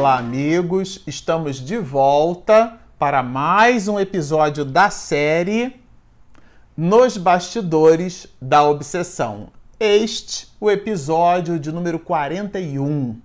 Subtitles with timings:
[0.00, 1.02] Olá, amigos!
[1.06, 5.78] Estamos de volta para mais um episódio da série
[6.74, 9.48] Nos Bastidores da Obsessão.
[9.78, 13.20] Este, o episódio de número 41.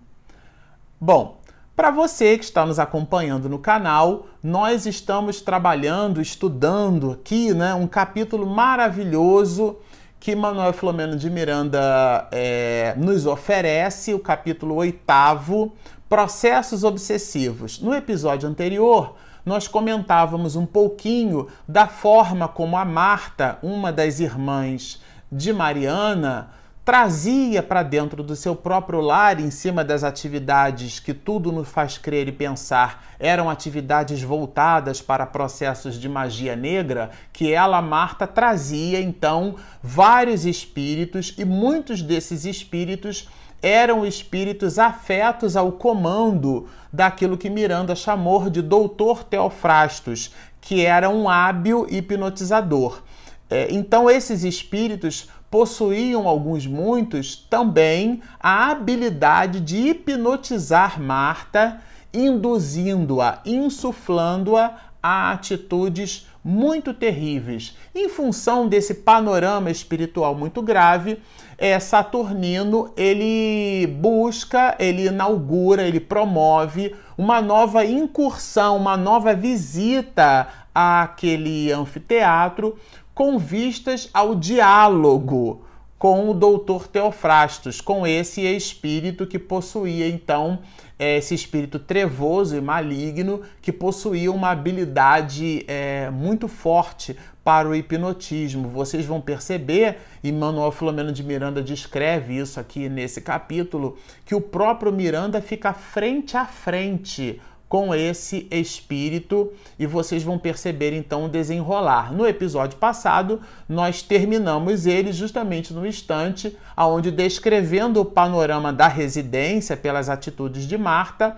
[0.99, 1.39] Bom,
[1.73, 7.87] para você que está nos acompanhando no canal, nós estamos trabalhando, estudando aqui né, um
[7.87, 9.77] capítulo maravilhoso
[10.25, 15.71] que Manuel Filomeno de Miranda é, nos oferece, o capítulo oitavo,
[16.07, 17.81] Processos Obsessivos.
[17.81, 25.01] No episódio anterior, nós comentávamos um pouquinho da forma como a Marta, uma das irmãs
[25.31, 26.51] de Mariana,
[26.85, 31.97] trazia para dentro do seu próprio lar, em cima das atividades que tudo nos faz
[31.97, 39.01] crer e pensar eram atividades voltadas para processos de magia negra, que ela, Marta, trazia
[39.01, 43.27] então vários espíritos e muitos desses espíritos
[43.65, 51.27] eram espíritos afetos ao comando daquilo que Miranda chamou de Doutor Teofrastos, que era um
[51.27, 53.01] hábil hipnotizador.
[53.49, 61.81] É, então, esses espíritos possuíam alguns muitos também a habilidade de hipnotizar Marta,
[62.13, 67.75] induzindo-a, insuflando-a a atitudes muito terríveis.
[67.95, 71.19] Em função desse panorama espiritual muito grave,
[71.57, 81.71] é, Saturnino ele busca, ele inaugura, ele promove uma nova incursão, uma nova visita àquele
[81.71, 82.77] anfiteatro
[83.13, 85.63] com vistas ao diálogo
[85.97, 90.59] com o doutor Teofrastos, com esse espírito que possuía então
[90.99, 97.75] é, esse espírito trevoso e maligno que possuía uma habilidade é, muito forte para o
[97.75, 98.67] hipnotismo.
[98.67, 104.41] Vocês vão perceber, e Manuel Filomeno de Miranda descreve isso aqui nesse capítulo, que o
[104.41, 111.29] próprio Miranda fica frente a frente com esse espírito e vocês vão perceber então o
[111.29, 112.11] desenrolar.
[112.11, 119.77] No episódio passado, nós terminamos ele justamente no instante aonde descrevendo o panorama da residência
[119.77, 121.35] pelas atitudes de Marta,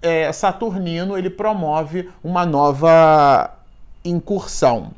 [0.00, 3.56] é, Saturnino ele promove uma nova
[4.04, 4.92] incursão.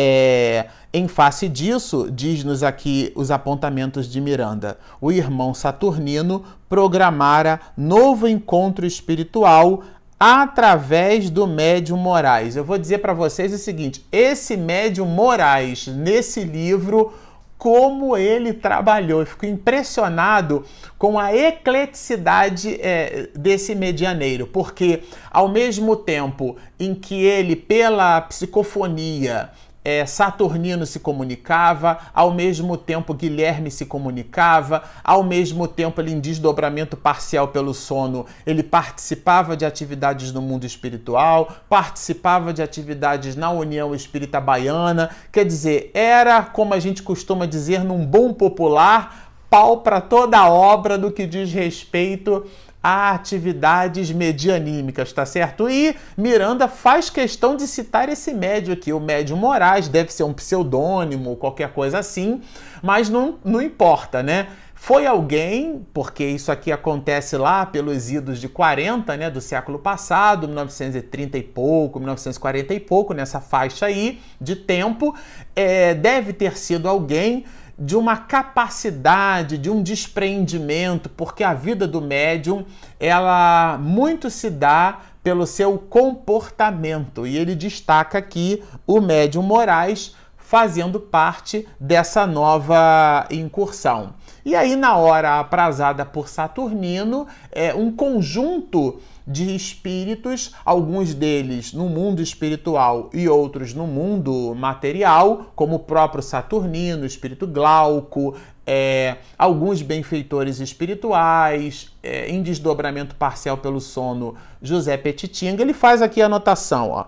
[0.00, 8.28] É, em face disso, diz-nos aqui os apontamentos de Miranda, o irmão Saturnino programara novo
[8.28, 9.82] encontro espiritual
[10.20, 12.54] através do médium Moraes.
[12.54, 17.12] Eu vou dizer para vocês o seguinte: esse médium Moraes, nesse livro,
[17.58, 19.20] como ele trabalhou.
[19.20, 20.64] Eu fico impressionado
[20.96, 29.50] com a ecleticidade é, desse medianeiro, porque ao mesmo tempo em que ele, pela psicofonia,
[29.88, 36.20] é, Saturnino se comunicava, ao mesmo tempo Guilherme se comunicava, ao mesmo tempo ele em
[36.20, 43.50] desdobramento parcial pelo sono, ele participava de atividades no mundo espiritual, participava de atividades na
[43.50, 49.78] União Espírita Baiana, quer dizer, era como a gente costuma dizer num bom popular, pau
[49.78, 52.44] para toda a obra do que diz respeito
[52.82, 55.68] a atividades medianímicas, tá certo?
[55.68, 60.32] E Miranda faz questão de citar esse médio aqui, o médio Moraes, deve ser um
[60.32, 62.40] pseudônimo qualquer coisa assim,
[62.82, 64.48] mas não, não importa, né?
[64.80, 70.46] Foi alguém, porque isso aqui acontece lá pelos idos de 40, né, do século passado,
[70.46, 75.16] 1930 e pouco, 1940 e pouco, nessa faixa aí de tempo,
[75.54, 77.44] é, deve ter sido alguém
[77.78, 82.64] de uma capacidade, de um despreendimento, porque a vida do médium,
[82.98, 87.26] ela muito se dá pelo seu comportamento.
[87.26, 94.14] E ele destaca aqui o médium Moraes fazendo parte dessa nova incursão.
[94.48, 101.86] E aí, na hora aprazada por Saturnino, é um conjunto de espíritos, alguns deles no
[101.86, 108.36] mundo espiritual e outros no mundo material, como o próprio Saturnino, o espírito Glauco,
[108.66, 115.60] é, alguns benfeitores espirituais, é, em desdobramento parcial pelo sono, José Petitinga.
[115.60, 117.04] Ele faz aqui a anotação, ó.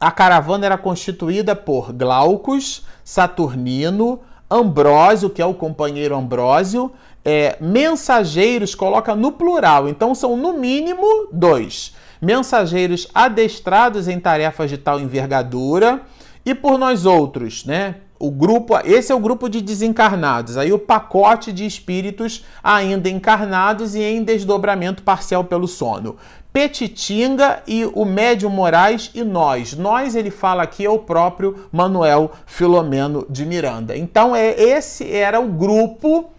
[0.00, 6.90] A caravana era constituída por Glaucus, Saturnino, Ambrósio, que é o companheiro Ambrósio,
[7.24, 11.94] é, mensageiros, coloca no plural, então são no mínimo dois.
[12.20, 16.02] Mensageiros adestrados em tarefas de tal envergadura,
[16.44, 17.96] e por nós outros, né?
[18.18, 20.56] O grupo, esse é o grupo de desencarnados.
[20.56, 26.16] Aí o pacote de espíritos ainda encarnados e em desdobramento parcial pelo sono.
[26.52, 29.74] Petitinga e o médium Moraes e nós.
[29.74, 33.96] Nós, ele fala aqui, é o próprio Manuel Filomeno de Miranda.
[33.96, 36.30] Então, é esse era o grupo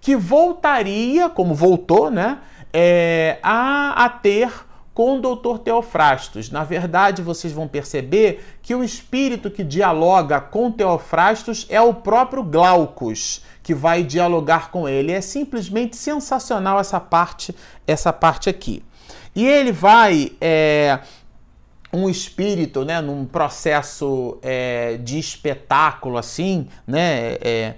[0.00, 2.38] que voltaria, como voltou, né?
[2.72, 4.50] é, a, a ter
[4.94, 5.58] com o Dr.
[5.58, 6.50] Teofrastos.
[6.50, 12.42] Na verdade, vocês vão perceber que o espírito que dialoga com Teofrastos é o próprio
[12.42, 15.12] Glaucus, que vai dialogar com ele.
[15.12, 17.54] É simplesmente sensacional essa parte,
[17.86, 18.82] essa parte aqui.
[19.34, 20.98] E ele vai é,
[21.92, 27.74] um espírito, né, num processo é, de espetáculo assim, né, é,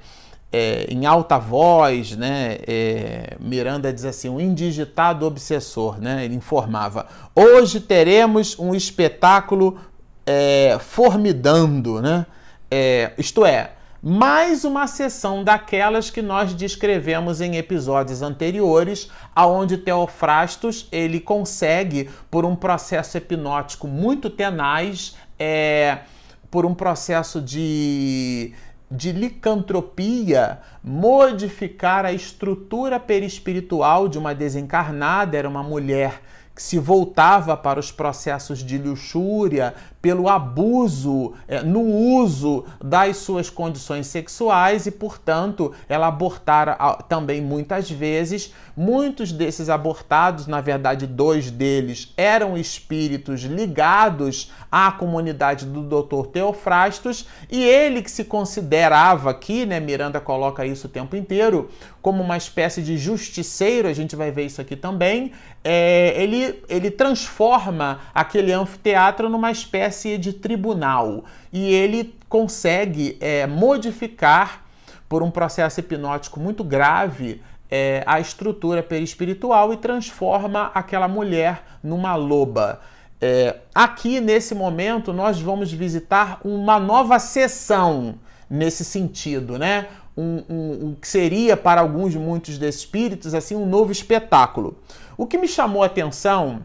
[0.52, 7.06] é, em alta voz, né, é, Miranda diz assim, um indigitado obsessor, né, ele informava,
[7.34, 9.78] hoje teremos um espetáculo
[10.24, 12.24] é, formidando, né,
[12.70, 13.72] é, isto é,
[14.06, 22.44] mais uma sessão daquelas que nós descrevemos em episódios anteriores, aonde Teofrastos ele consegue, por
[22.44, 26.00] um processo hipnótico muito tenaz, é,
[26.50, 28.52] por um processo de
[28.90, 36.20] de licantropia modificar a estrutura perispiritual de uma desencarnada, era uma mulher
[36.54, 39.74] que se voltava para os processos de luxúria,
[40.04, 46.76] pelo abuso é, no uso das suas condições sexuais e, portanto, ela abortara
[47.08, 48.52] também muitas vezes.
[48.76, 56.26] Muitos desses abortados, na verdade, dois deles eram espíritos ligados à comunidade do Dr.
[56.26, 61.70] Teofrastos e ele que se considerava aqui, né, Miranda coloca isso o tempo inteiro,
[62.02, 66.90] como uma espécie de justiceiro, a gente vai ver isso aqui também, é, ele, ele
[66.90, 74.64] transforma aquele anfiteatro numa espécie espécie de tribunal e ele consegue é, modificar,
[75.08, 82.16] por um processo hipnótico muito grave, é, a estrutura perispiritual e transforma aquela mulher numa
[82.16, 82.80] loba.
[83.20, 88.16] É, aqui, nesse momento, nós vamos visitar uma nova sessão
[88.50, 89.86] nesse sentido, né?
[90.16, 94.76] Um, um, um, que seria para alguns, muitos desses espíritos, assim, um novo espetáculo.
[95.16, 96.62] O que me chamou a atenção,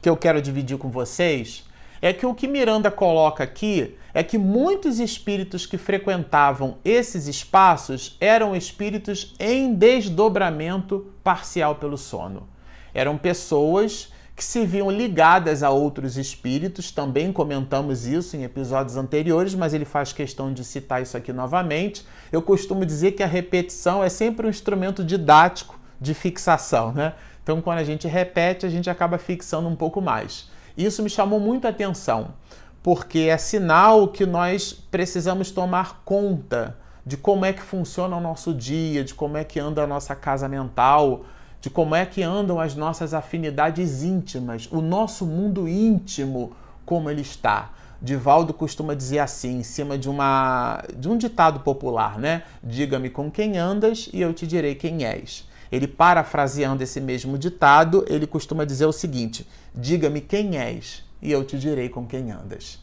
[0.00, 1.66] que eu quero dividir com vocês,
[2.00, 8.16] é que o que Miranda coloca aqui é que muitos espíritos que frequentavam esses espaços
[8.20, 12.48] eram espíritos em desdobramento parcial pelo sono.
[12.94, 19.54] Eram pessoas que se viam ligadas a outros espíritos, também comentamos isso em episódios anteriores,
[19.54, 22.06] mas ele faz questão de citar isso aqui novamente.
[22.30, 27.14] Eu costumo dizer que a repetição é sempre um instrumento didático de fixação, né?
[27.42, 30.50] Então, quando a gente repete, a gente acaba fixando um pouco mais.
[30.76, 32.34] Isso me chamou muito a atenção,
[32.82, 38.52] porque é sinal que nós precisamos tomar conta de como é que funciona o nosso
[38.52, 41.24] dia, de como é que anda a nossa casa mental,
[41.60, 46.52] de como é que andam as nossas afinidades íntimas, o nosso mundo íntimo,
[46.84, 47.70] como ele está.
[48.02, 52.42] Divaldo costuma dizer assim, em cima de, uma, de um ditado popular, né?
[52.62, 55.45] Diga-me com quem andas e eu te direi quem és.
[55.70, 61.44] Ele, parafraseando esse mesmo ditado, ele costuma dizer o seguinte: Diga-me quem és, e eu
[61.44, 62.78] te direi com quem andas.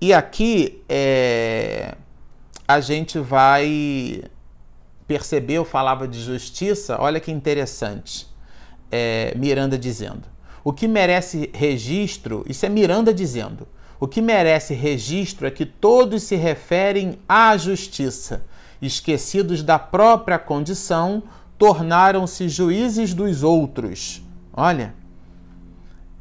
[0.00, 1.94] E aqui é,
[2.66, 4.22] a gente vai
[5.06, 8.26] perceber, eu falava de justiça, olha que interessante.
[8.90, 10.22] É, Miranda dizendo:
[10.62, 13.66] o que merece registro, isso é Miranda dizendo,
[13.98, 18.44] o que merece registro é que todos se referem à justiça
[18.80, 21.22] esquecidos da própria condição,
[21.58, 24.22] tornaram-se juízes dos outros.
[24.52, 24.94] Olha,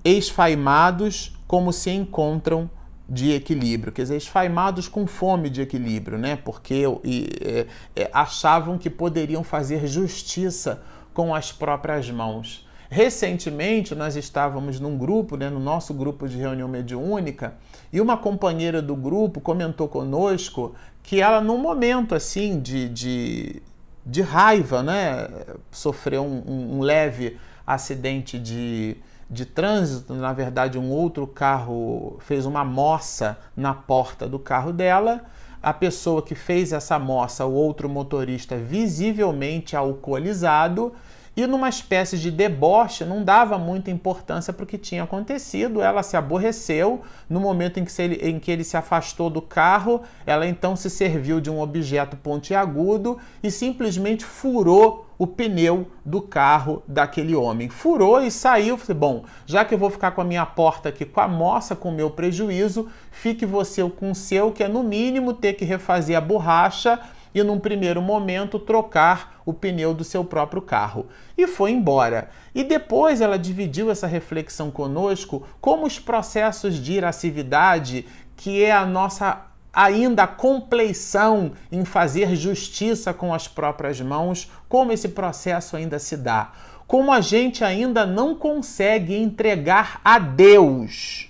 [0.04, 2.70] esfaimados como se encontram
[3.08, 6.36] de equilíbrio, quer dizer, esfaimados com fome de equilíbrio, né?
[6.36, 12.68] Porque e, é, é, achavam que poderiam fazer justiça com as próprias mãos.
[12.89, 17.53] Recentemente, nós estávamos num grupo, né, no nosso grupo de reunião mediúnica,
[17.93, 23.62] e uma companheira do grupo comentou conosco que ela, num momento assim de, de,
[24.03, 25.27] de raiva, né,
[25.69, 28.98] sofreu um, um leve acidente de,
[29.29, 30.15] de trânsito.
[30.15, 35.25] Na verdade, um outro carro fez uma moça na porta do carro dela.
[35.62, 40.93] A pessoa que fez essa moça, o outro motorista, visivelmente alcoolizado,
[41.39, 45.81] e numa espécie de deboche, não dava muita importância para o que tinha acontecido.
[45.81, 50.01] Ela se aborreceu no momento em que, ele, em que ele se afastou do carro.
[50.25, 56.81] Ela então se serviu de um objeto pontiagudo e simplesmente furou o pneu do carro
[56.88, 57.69] daquele homem.
[57.69, 58.77] Furou e saiu.
[58.77, 61.75] Falei, bom, já que eu vou ficar com a minha porta aqui com a moça,
[61.75, 65.65] com o meu prejuízo, fique você com o seu, que é no mínimo ter que
[65.65, 67.00] refazer a borracha
[67.33, 71.07] e, num primeiro momento, trocar o pneu do seu próprio carro.
[71.38, 72.29] E foi embora.
[72.53, 78.05] E depois ela dividiu essa reflexão conosco como os processos de irascividade,
[78.36, 85.09] que é a nossa ainda compleição em fazer justiça com as próprias mãos, como esse
[85.09, 86.51] processo ainda se dá.
[86.88, 91.29] Como a gente ainda não consegue entregar a Deus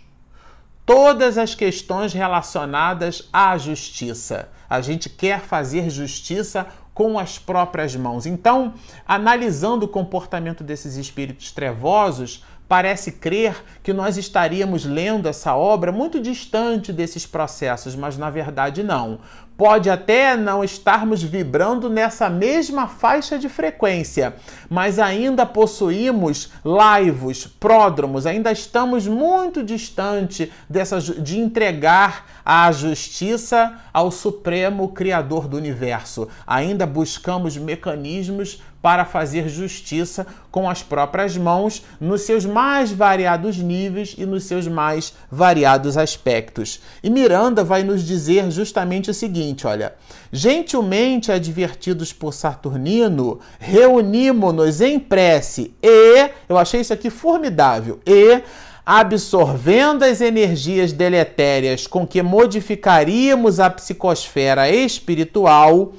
[0.86, 4.50] todas as questões relacionadas à justiça.
[4.70, 8.26] A gente quer fazer justiça com as próprias mãos.
[8.26, 8.74] Então,
[9.08, 16.22] analisando o comportamento desses espíritos trevosos, parece crer que nós estaríamos lendo essa obra muito
[16.22, 19.20] distante desses processos, mas na verdade não.
[19.58, 24.36] Pode até não estarmos vibrando nessa mesma faixa de frequência,
[24.70, 34.12] mas ainda possuímos laivos, pródromos, ainda estamos muito distante dessa, de entregar a justiça ao
[34.12, 36.30] Supremo Criador do Universo.
[36.48, 44.16] Ainda buscamos mecanismos para fazer justiça com as próprias mãos nos seus mais variados níveis
[44.18, 46.80] e nos seus mais variados aspectos.
[47.04, 49.94] E Miranda vai nos dizer justamente o seguinte, olha:
[50.32, 58.42] gentilmente advertidos por Saturnino, reunimos-nos em prece e, eu achei isso aqui formidável, e
[58.86, 65.94] absorvendo as energias deletérias com que modificaríamos a psicosfera espiritual,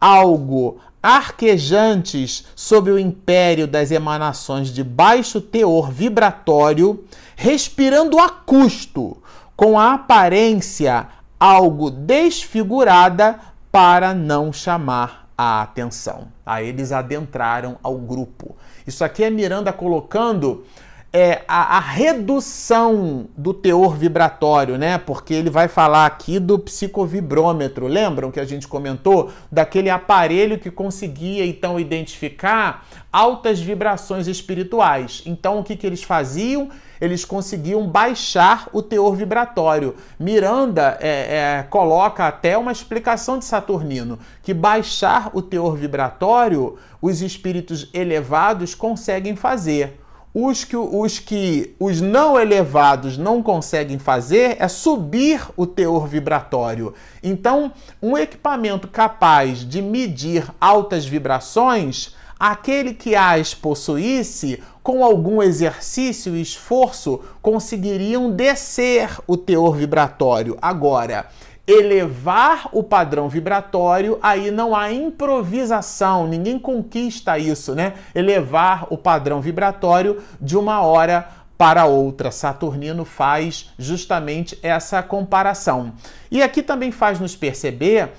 [0.00, 7.04] algo arquejantes sob o império das emanações de baixo teor vibratório,
[7.34, 9.20] respirando a custo,
[9.56, 13.40] com a aparência algo desfigurada
[13.70, 16.28] para não chamar a atenção.
[16.46, 18.54] Aí eles adentraram ao grupo.
[18.86, 20.64] Isso aqui é Miranda colocando
[21.12, 24.96] é, a, a, redução do teor vibratório, né?
[24.96, 27.86] Porque ele vai falar aqui do psicovibrômetro.
[27.86, 35.22] Lembram que a gente comentou daquele aparelho que conseguia então identificar altas vibrações espirituais.
[35.26, 36.70] Então o que, que eles faziam?
[36.98, 39.94] Eles conseguiam baixar o teor vibratório.
[40.18, 47.20] Miranda é, é, coloca até uma explicação de Saturnino que baixar o teor vibratório os
[47.20, 50.01] espíritos elevados conseguem fazer.
[50.34, 56.94] Os que, os que os não elevados não conseguem fazer é subir o teor vibratório.
[57.22, 57.70] Então,
[58.00, 66.40] um equipamento capaz de medir altas vibrações, aquele que as possuísse, com algum exercício e
[66.40, 70.56] esforço, conseguiriam descer o teor vibratório.
[70.62, 71.26] Agora,
[71.66, 77.94] elevar o padrão vibratório, aí não há improvisação, ninguém conquista isso, né?
[78.14, 82.32] Elevar o padrão vibratório de uma hora para outra.
[82.32, 85.92] Saturnino faz justamente essa comparação.
[86.30, 88.10] E aqui também faz nos perceber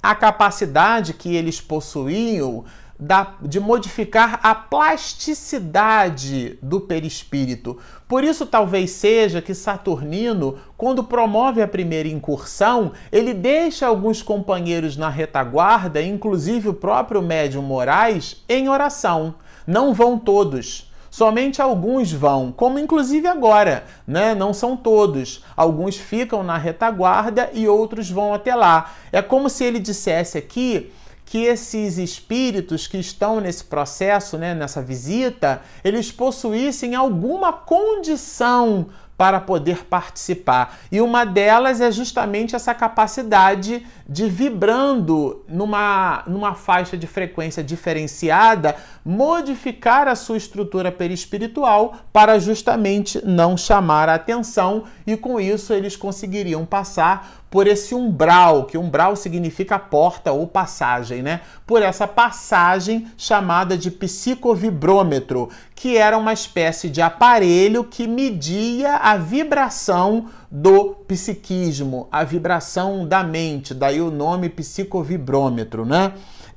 [0.00, 2.64] a capacidade que eles possuíam
[3.02, 7.76] da, de modificar a plasticidade do perispírito.
[8.06, 14.96] Por isso, talvez seja que Saturnino, quando promove a primeira incursão, ele deixa alguns companheiros
[14.96, 19.34] na retaguarda, inclusive o próprio médium Moraes, em oração.
[19.66, 20.88] Não vão todos.
[21.10, 24.32] Somente alguns vão, como inclusive agora, né?
[24.34, 25.44] Não são todos.
[25.56, 28.92] Alguns ficam na retaguarda e outros vão até lá.
[29.10, 30.92] É como se ele dissesse aqui
[31.32, 39.40] que esses espíritos que estão nesse processo, né, nessa visita, eles possuíssem alguma condição para
[39.40, 40.76] poder participar.
[40.92, 48.76] E uma delas é justamente essa capacidade de vibrando numa, numa faixa de frequência diferenciada,
[49.04, 55.96] modificar a sua estrutura perispiritual para justamente não chamar a atenção e com isso eles
[55.96, 61.42] conseguiriam passar por esse umbral, que umbral significa porta ou passagem, né?
[61.66, 69.18] Por essa passagem chamada de psicovibrômetro, que era uma espécie de aparelho que media a
[69.18, 76.12] vibração do psiquismo, a vibração da mente, daí o nome psicovibrômetro, né?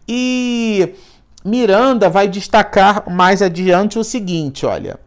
[0.06, 0.94] E
[1.46, 5.00] Miranda vai destacar mais adiante o seguinte, olha.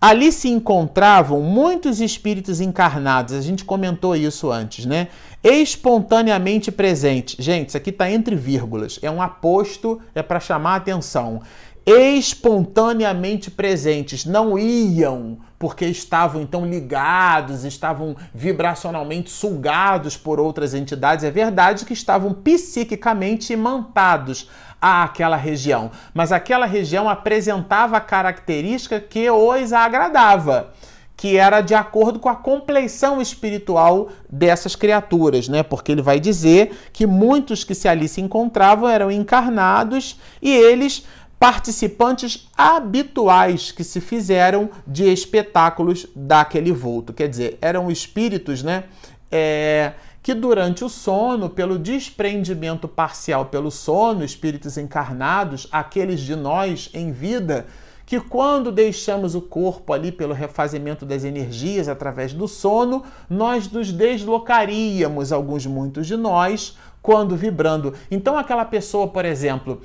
[0.00, 5.08] Ali se encontravam muitos espíritos encarnados, a gente comentou isso antes, né?
[5.44, 7.44] Espontaneamente presentes.
[7.44, 11.42] Gente, isso aqui está entre vírgulas, é um aposto, é para chamar a atenção.
[11.86, 21.22] Espontaneamente presentes, não iam porque estavam então ligados, estavam vibracionalmente sugados por outras entidades.
[21.22, 24.48] É verdade que estavam psiquicamente imantados
[24.80, 30.72] àquela região, mas aquela região apresentava a característica que os agradava
[31.20, 35.62] que era de acordo com a compleição espiritual dessas criaturas, né?
[35.62, 41.04] Porque ele vai dizer que muitos que se ali se encontravam eram encarnados e eles
[41.40, 47.14] participantes habituais que se fizeram de espetáculos daquele vulto.
[47.14, 48.84] Quer dizer, eram espíritos, né?
[49.32, 56.90] É, que durante o sono, pelo desprendimento parcial pelo sono, espíritos encarnados, aqueles de nós
[56.92, 57.66] em vida,
[58.04, 63.90] que quando deixamos o corpo ali pelo refazimento das energias através do sono, nós nos
[63.90, 67.94] deslocaríamos, alguns muitos de nós, quando vibrando.
[68.10, 69.80] Então aquela pessoa, por exemplo,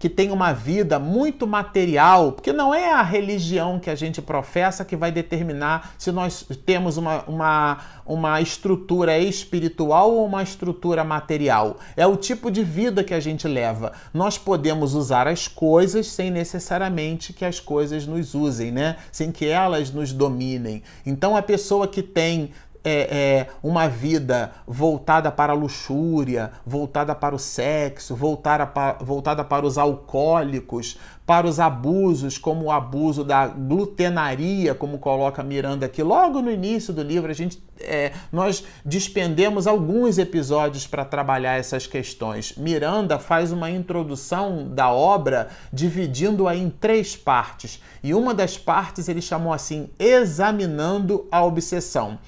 [0.00, 4.82] que tem uma vida muito material, porque não é a religião que a gente professa
[4.82, 11.76] que vai determinar se nós temos uma, uma, uma estrutura espiritual ou uma estrutura material.
[11.94, 13.92] É o tipo de vida que a gente leva.
[14.14, 18.96] Nós podemos usar as coisas sem necessariamente que as coisas nos usem, né?
[19.12, 20.82] Sem que elas nos dominem.
[21.04, 22.52] Então a pessoa que tem
[22.84, 29.44] é, é, uma vida voltada para a luxúria, voltada para o sexo, voltada para, voltada
[29.44, 30.98] para os alcoólicos,
[31.30, 36.02] para os abusos, como o abuso da glutenaria, como coloca Miranda aqui.
[36.02, 41.86] Logo no início do livro, a gente, é, nós despendemos alguns episódios para trabalhar essas
[41.86, 42.56] questões.
[42.56, 47.80] Miranda faz uma introdução da obra dividindo-a em três partes.
[48.02, 52.18] E uma das partes ele chamou assim: Examinando a Obsessão.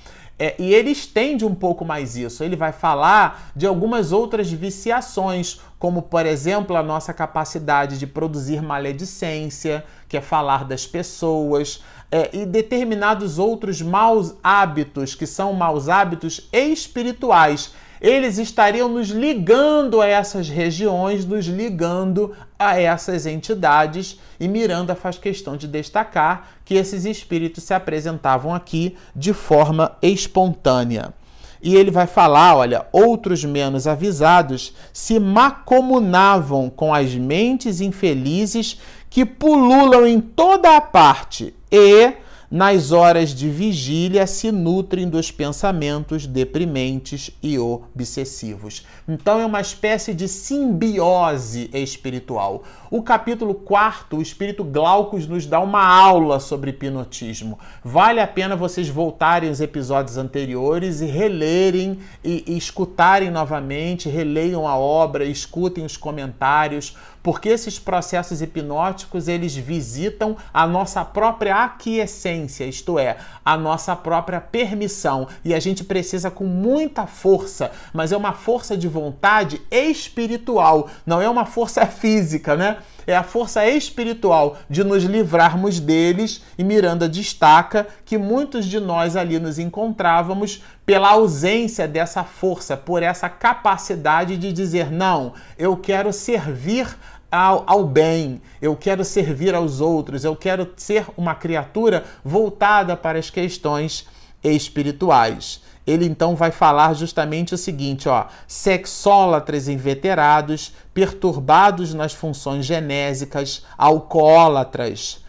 [0.44, 2.42] É, e ele estende um pouco mais isso.
[2.42, 8.61] Ele vai falar de algumas outras viciações, como, por exemplo, a nossa capacidade de produzir
[8.61, 15.88] maledicência, que é falar das pessoas, é, e determinados outros maus hábitos, que são maus
[15.88, 17.72] hábitos espirituais
[18.02, 25.18] eles estariam nos ligando a essas regiões, nos ligando a essas entidades, e Miranda faz
[25.18, 31.14] questão de destacar que esses espíritos se apresentavam aqui de forma espontânea.
[31.62, 39.25] E ele vai falar: olha, outros menos avisados se macomunavam com as mentes infelizes que
[39.25, 42.14] pululam em toda a parte e
[42.52, 48.84] nas horas de vigília se nutrem dos pensamentos deprimentes e obsessivos.
[49.08, 52.62] Então é uma espécie de simbiose espiritual.
[52.91, 57.58] O capítulo 4, o espírito Glaucus nos dá uma aula sobre hipnotismo.
[57.82, 64.69] Vale a pena vocês voltarem os episódios anteriores e relerem e, e escutarem novamente, releiam
[64.69, 72.65] a obra, escutem os comentários, porque esses processos hipnóticos eles visitam a nossa própria aquiescência,
[72.65, 75.28] isto é, a nossa própria permissão.
[75.45, 81.21] E a gente precisa com muita força, mas é uma força de vontade espiritual, não
[81.23, 82.78] é uma força física, né?
[83.06, 89.17] É a força espiritual de nos livrarmos deles, e Miranda destaca que muitos de nós
[89.17, 96.12] ali nos encontrávamos pela ausência dessa força, por essa capacidade de dizer: não, eu quero
[96.12, 96.86] servir
[97.30, 103.19] ao, ao, bem, eu quero servir aos outros, eu quero ser uma criatura voltada para
[103.19, 104.06] as questões
[104.45, 113.64] espirituais ele então vai falar justamente o seguinte, ó, sexólatras inveterados, perturbados nas funções genésicas,
[113.76, 115.25] alcoólatras,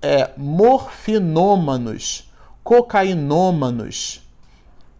[0.00, 2.30] é, morfinômanos,
[2.62, 4.22] cocainômanos,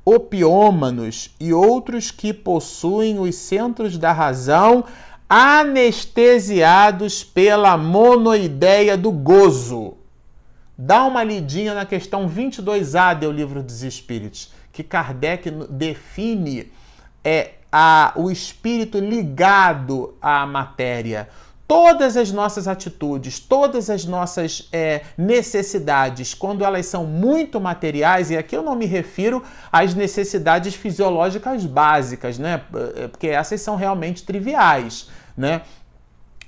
[0.04, 4.84] opiômanos e outros que possuem os centros da razão
[5.28, 9.94] anestesiados pela monoideia do gozo.
[10.76, 14.50] Dá uma lidinha na questão 22A do Livro dos Espíritos
[14.82, 16.72] que Kardec define
[17.22, 21.28] é a, o espírito ligado à matéria.
[21.68, 28.36] Todas as nossas atitudes, todas as nossas é, necessidades, quando elas são muito materiais, e
[28.36, 29.40] aqui eu não me refiro
[29.70, 32.62] às necessidades fisiológicas básicas, né?
[33.12, 35.62] Porque essas são realmente triviais, né?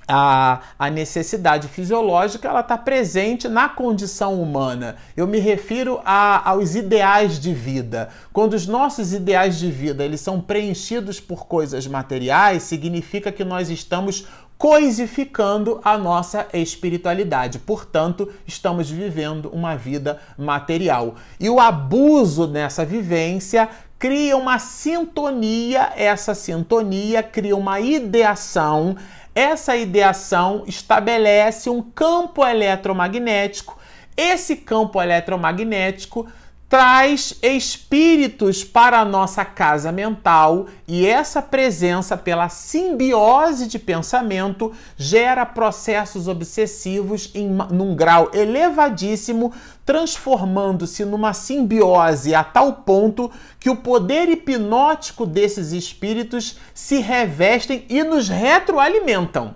[0.07, 4.95] A, a necessidade fisiológica ela está presente na condição humana.
[5.15, 8.09] Eu me refiro a, aos ideais de vida.
[8.31, 13.69] Quando os nossos ideais de vida eles são preenchidos por coisas materiais, significa que nós
[13.69, 14.25] estamos
[14.57, 17.59] coisificando a nossa espiritualidade.
[17.59, 21.15] Portanto, estamos vivendo uma vida material.
[21.39, 23.67] E o abuso nessa vivência
[23.99, 28.97] cria uma sintonia, essa sintonia cria uma ideação
[29.35, 33.77] essa ideação estabelece um campo eletromagnético.
[34.15, 36.27] Esse campo eletromagnético
[36.69, 45.45] traz espíritos para a nossa casa mental e essa presença, pela simbiose de pensamento, gera
[45.45, 49.53] processos obsessivos em num grau elevadíssimo,
[49.85, 58.03] transformando-se numa simbiose a tal ponto que o poder hipnótico desses espíritos se revestem e
[58.03, 59.55] nos retroalimentam.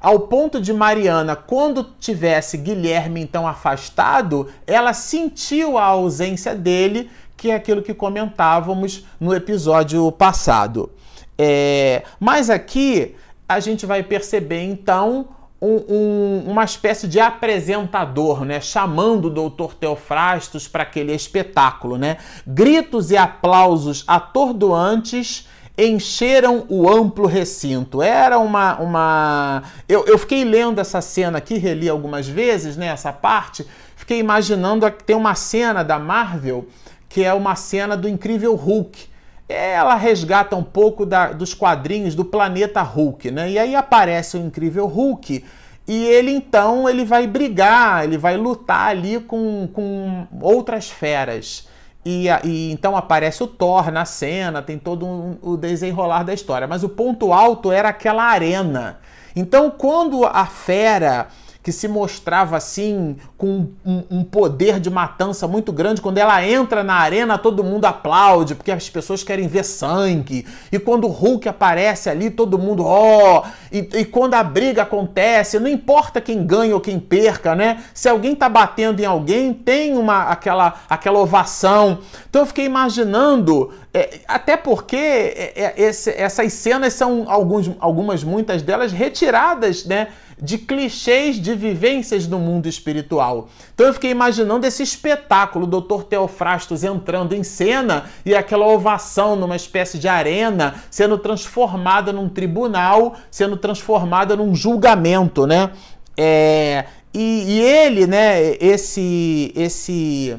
[0.00, 7.50] Ao ponto de Mariana, quando tivesse Guilherme então afastado, ela sentiu a ausência dele, que
[7.50, 10.90] é aquilo que comentávamos no episódio passado.
[11.38, 13.14] É, mas aqui
[13.48, 15.28] a gente vai perceber então
[15.60, 22.16] um, um, uma espécie de apresentador, né, chamando o doutor Teofrastos para aquele espetáculo, né?
[22.46, 25.46] Gritos e aplausos atordoantes
[25.86, 28.02] encheram o amplo recinto.
[28.02, 28.80] Era uma.
[28.80, 29.62] uma...
[29.88, 32.86] Eu, eu fiquei lendo essa cena aqui, reli algumas vezes, né?
[32.86, 33.66] Essa parte.
[33.96, 36.66] Fiquei imaginando que tem uma cena da Marvel
[37.10, 39.10] que é uma cena do Incrível Hulk.
[39.48, 43.50] Ela resgata um pouco da, dos quadrinhos do planeta Hulk, né?
[43.50, 45.44] E aí aparece o Incrível Hulk
[45.88, 51.68] e ele então ele vai brigar, ele vai lutar ali com, com outras feras.
[52.04, 56.66] E, e, então aparece o Thor na cena, tem todo um, o desenrolar da história.
[56.66, 58.98] Mas o ponto alto era aquela arena.
[59.36, 61.28] Então, quando a fera
[61.62, 66.00] que se mostrava assim com um, um, poder de matança muito grande.
[66.00, 70.46] Quando ela entra na arena, todo mundo aplaude, porque as pessoas querem ver sangue.
[70.72, 73.42] E quando o Hulk aparece ali, todo mundo, ó.
[73.44, 73.48] Oh!
[73.70, 77.82] E, e, quando a briga acontece, não importa quem ganha ou quem perca, né?
[77.92, 81.98] Se alguém tá batendo em alguém, tem uma aquela, aquela ovação.
[82.28, 88.22] Então eu fiquei imaginando é, até porque é, é, esse, essas cenas são alguns, algumas,
[88.22, 90.08] muitas delas retiradas, né?
[90.42, 93.48] De clichês de vivências do mundo espiritual.
[93.74, 96.04] Então eu fiquei imaginando esse espetáculo, o Dr.
[96.04, 103.14] Teofrastos entrando em cena e aquela ovação numa espécie de arena sendo transformada num tribunal,
[103.30, 105.70] sendo transformada num julgamento, né?
[106.16, 110.38] É, e, e ele, né, esse, esse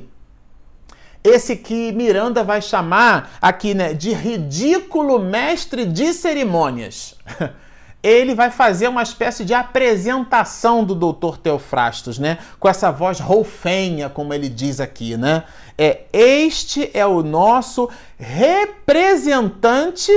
[1.24, 7.16] esse que Miranda vai chamar aqui né, de ridículo mestre de cerimônias.
[8.04, 11.38] ele vai fazer uma espécie de apresentação do Dr.
[11.38, 12.40] Teofrastos, né?
[12.60, 15.44] Com essa voz roufenha, como ele diz aqui, né?
[15.78, 20.12] É, este é o nosso representante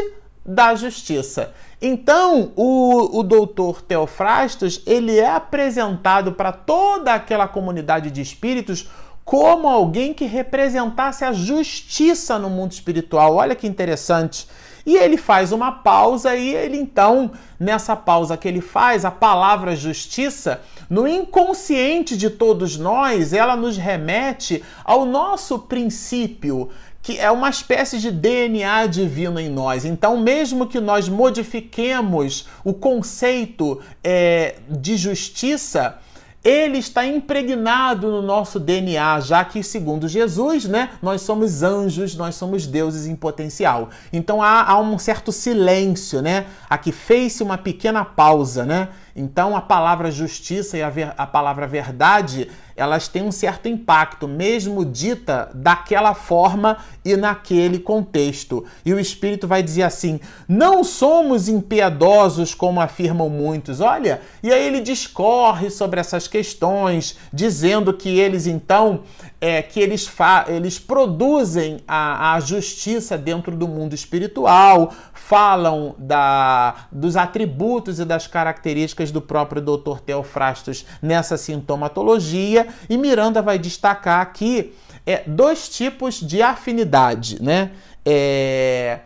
[0.44, 1.52] da justiça.
[1.80, 8.88] Então, o, o doutor Teofrastos, ele é apresentado para toda aquela comunidade de espíritos
[9.24, 13.36] como alguém que representasse a justiça no mundo espiritual.
[13.36, 14.46] Olha que interessante.
[14.86, 19.74] E ele faz uma pausa e ele então, nessa pausa que ele faz, a palavra
[19.74, 26.70] justiça, no inconsciente de todos nós, ela nos remete ao nosso princípio,
[27.02, 29.84] que é uma espécie de DNA divino em nós.
[29.84, 35.98] Então, mesmo que nós modifiquemos o conceito é, de justiça,
[36.44, 42.34] ele está impregnado no nosso DNA, já que, segundo Jesus, né, nós somos anjos, nós
[42.34, 43.88] somos deuses em potencial.
[44.12, 46.46] Então há, há um certo silêncio, né?
[46.68, 48.90] Aqui fez-se uma pequena pausa, né?
[49.14, 54.26] Então a palavra justiça e a, ver, a palavra verdade elas têm um certo impacto,
[54.26, 58.64] mesmo dita daquela forma e naquele contexto.
[58.84, 63.80] E o Espírito vai dizer assim: não somos impiedosos como afirmam muitos.
[63.80, 69.02] Olha, e aí ele discorre sobre essas questões, dizendo que eles então
[69.44, 70.10] é, que eles,
[70.48, 78.26] eles produzem a, a justiça dentro do mundo espiritual, falam da, dos atributos e das
[78.26, 80.00] características do próprio Dr.
[80.00, 84.72] Teofrastos nessa sintomatologia, e Miranda vai destacar aqui
[85.04, 87.72] é, dois tipos de afinidade, né?
[88.02, 89.00] É,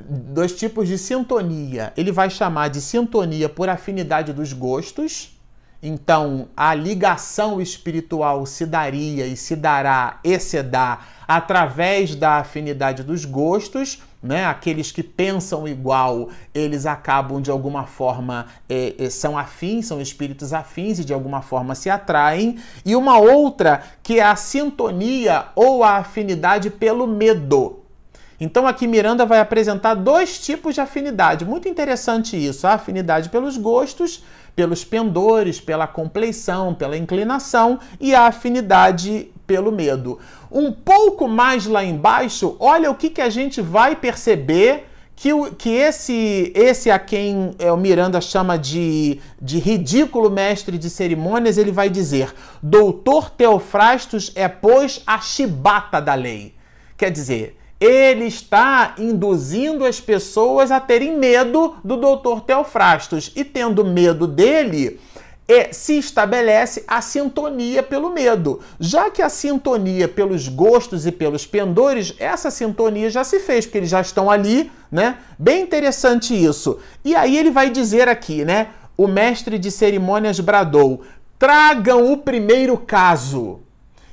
[0.00, 1.92] dois tipos de sintonia.
[1.96, 5.31] Ele vai chamar de sintonia por afinidade dos gostos,
[5.82, 13.02] então, a ligação espiritual se daria e se dará e se dá através da afinidade
[13.02, 14.44] dos gostos, né?
[14.44, 20.52] Aqueles que pensam igual, eles acabam de alguma forma é, é, são afins, são espíritos
[20.52, 22.58] afins e de alguma forma se atraem.
[22.86, 27.80] E uma outra que é a sintonia ou a afinidade pelo medo.
[28.38, 31.44] Então aqui Miranda vai apresentar dois tipos de afinidade.
[31.44, 34.22] Muito interessante isso, a afinidade pelos gostos
[34.54, 40.18] pelos pendores, pela compleição, pela inclinação e a afinidade pelo medo.
[40.50, 45.54] Um pouco mais lá embaixo, olha o que, que a gente vai perceber que, o,
[45.54, 51.58] que esse, esse a quem é, o Miranda chama de, de ridículo mestre de cerimônias,
[51.58, 56.54] ele vai dizer: Doutor Teofrastos é, pois, a chibata da lei.
[56.96, 62.40] Quer dizer, ele está induzindo as pessoas a terem medo do Dr.
[62.46, 65.00] Teofrastos e tendo medo dele,
[65.48, 68.60] é, se estabelece a sintonia pelo medo.
[68.78, 73.78] Já que a sintonia pelos gostos e pelos pendores, essa sintonia já se fez, porque
[73.78, 75.18] eles já estão ali, né?
[75.38, 76.78] Bem interessante isso.
[77.04, 78.68] E aí ele vai dizer aqui, né?
[78.96, 81.02] o mestre de cerimônias bradou:
[81.38, 83.60] tragam o primeiro caso.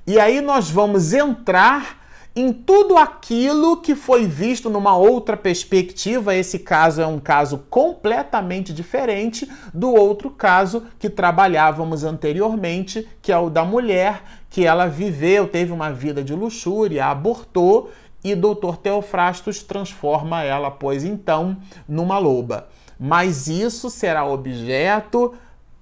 [0.05, 1.98] E aí nós vamos entrar
[2.39, 6.33] em tudo aquilo que foi visto numa outra perspectiva.
[6.33, 13.37] Esse caso é um caso completamente diferente do outro caso que trabalhávamos anteriormente, que é
[13.37, 17.91] o da mulher que ela viveu, teve uma vida de luxúria, abortou
[18.23, 18.77] e Dr.
[18.81, 22.69] Teofrastos transforma ela, pois então, numa loba.
[22.97, 25.33] Mas isso será objeto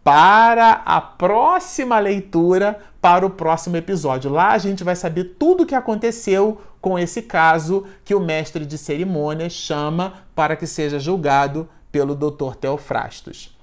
[0.07, 4.31] para a próxima leitura, para o próximo episódio.
[4.31, 8.65] Lá a gente vai saber tudo o que aconteceu com esse caso que o mestre
[8.65, 12.55] de cerimônias chama para que seja julgado pelo Dr.
[12.55, 13.53] Teofrastos.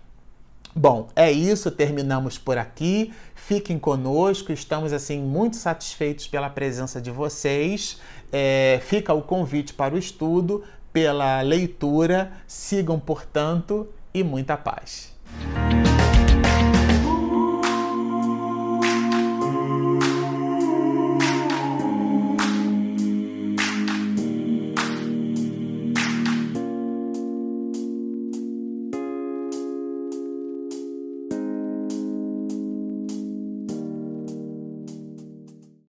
[0.77, 3.11] Bom, é isso, terminamos por aqui.
[3.35, 7.99] Fiquem conosco, estamos assim muito satisfeitos pela presença de vocês.
[8.31, 12.33] É, fica o convite para o estudo, pela leitura.
[12.47, 15.15] Sigam, portanto, e muita paz.